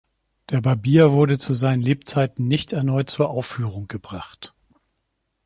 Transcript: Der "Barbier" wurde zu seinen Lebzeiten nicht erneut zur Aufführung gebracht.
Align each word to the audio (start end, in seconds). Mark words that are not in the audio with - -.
Der 0.49 0.61
"Barbier" 0.61 1.11
wurde 1.11 1.37
zu 1.37 1.53
seinen 1.53 1.83
Lebzeiten 1.83 2.47
nicht 2.47 2.73
erneut 2.73 3.11
zur 3.11 3.29
Aufführung 3.29 3.87
gebracht. 3.87 4.51